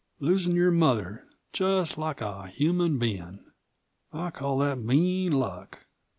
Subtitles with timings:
[0.19, 3.45] Losin' your mother just like a human bein'.
[4.11, 5.85] I call that mean luck."